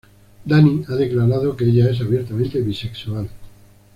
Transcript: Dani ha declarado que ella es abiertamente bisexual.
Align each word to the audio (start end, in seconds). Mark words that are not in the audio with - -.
Dani 0.47 0.83
ha 0.87 0.95
declarado 0.95 1.55
que 1.55 1.65
ella 1.65 1.91
es 1.91 2.01
abiertamente 2.01 2.59
bisexual. 2.59 3.29